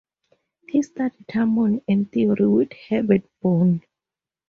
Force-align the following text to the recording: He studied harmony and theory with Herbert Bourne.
He 0.67 0.81
studied 0.81 1.29
harmony 1.31 1.83
and 1.87 2.11
theory 2.11 2.47
with 2.47 2.73
Herbert 2.89 3.21
Bourne. 3.39 3.83